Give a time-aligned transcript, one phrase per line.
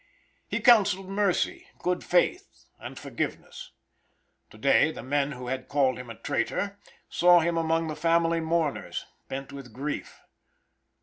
[0.47, 3.69] He counselled mercy, good faith, and forgiveness.
[4.49, 8.39] To day, the men who had called him a traitor, saw him among the family
[8.39, 10.19] mourners, bent with grief.